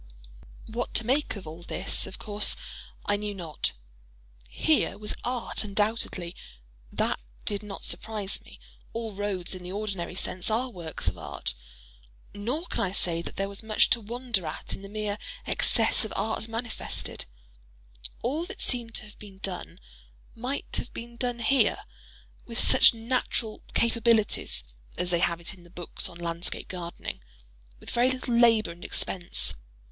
[0.65, 2.55] What to make of all this, of course
[3.05, 3.73] I knew not.
[4.49, 11.07] Here was art undoubtedly—that did not surprise me—all roads, in the ordinary sense, are works
[11.07, 11.53] of art;
[12.33, 16.03] nor can I say that there was much to wonder at in the mere excess
[16.03, 17.25] of art manifested;
[18.23, 19.79] all that seemed to have been done,
[20.33, 24.63] might have been done here—with such natural "capabilities"
[24.97, 29.53] (as they have it in the books on Landscape Gardening)—with very little labor and expense.